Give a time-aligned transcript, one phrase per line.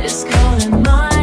[0.00, 1.13] is calling my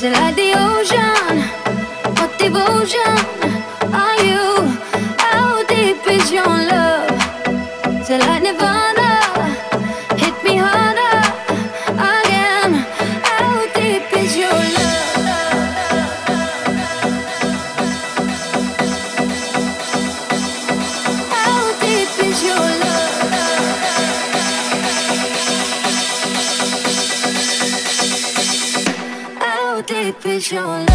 [0.00, 0.14] Deep
[2.54, 3.00] is
[30.52, 30.89] your?